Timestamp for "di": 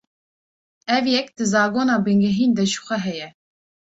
1.37-1.45